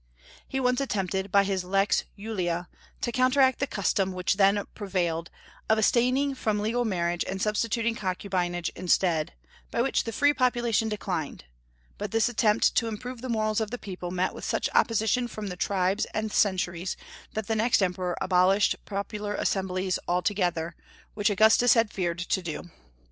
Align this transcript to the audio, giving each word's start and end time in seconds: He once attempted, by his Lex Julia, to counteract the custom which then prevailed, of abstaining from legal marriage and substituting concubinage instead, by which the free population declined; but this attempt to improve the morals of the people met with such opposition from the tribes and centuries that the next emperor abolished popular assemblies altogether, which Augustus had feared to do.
He 0.47 0.59
once 0.59 0.81
attempted, 0.81 1.31
by 1.31 1.43
his 1.43 1.63
Lex 1.63 2.05
Julia, 2.17 2.67
to 3.01 3.11
counteract 3.11 3.59
the 3.59 3.67
custom 3.67 4.13
which 4.13 4.37
then 4.37 4.65
prevailed, 4.73 5.29
of 5.69 5.77
abstaining 5.77 6.33
from 6.33 6.59
legal 6.59 6.83
marriage 6.83 7.23
and 7.25 7.39
substituting 7.39 7.93
concubinage 7.93 8.71
instead, 8.75 9.33
by 9.69 9.79
which 9.83 10.03
the 10.05 10.11
free 10.11 10.33
population 10.33 10.89
declined; 10.89 11.45
but 11.99 12.09
this 12.09 12.27
attempt 12.27 12.73
to 12.77 12.87
improve 12.87 13.21
the 13.21 13.29
morals 13.29 13.61
of 13.61 13.69
the 13.69 13.77
people 13.77 14.09
met 14.09 14.33
with 14.33 14.43
such 14.43 14.69
opposition 14.73 15.27
from 15.27 15.49
the 15.49 15.55
tribes 15.55 16.05
and 16.15 16.31
centuries 16.33 16.97
that 17.33 17.45
the 17.45 17.55
next 17.55 17.83
emperor 17.83 18.17
abolished 18.19 18.77
popular 18.85 19.35
assemblies 19.35 19.99
altogether, 20.07 20.75
which 21.13 21.29
Augustus 21.29 21.75
had 21.75 21.93
feared 21.93 22.17
to 22.17 22.41
do. 22.41 22.71